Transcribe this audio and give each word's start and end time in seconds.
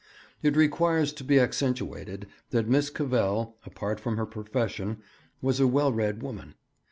It 0.41 0.55
requires 0.55 1.13
to 1.13 1.23
be 1.23 1.39
accentuated 1.39 2.25
that 2.49 2.67
Miss 2.67 2.89
Cavell, 2.89 3.57
apart 3.67 3.99
from 3.99 4.17
her 4.17 4.25
profession, 4.25 5.03
was 5.43 5.59
a 5.59 5.67
well 5.67 5.91
read 5.93 6.23
woman. 6.23 6.55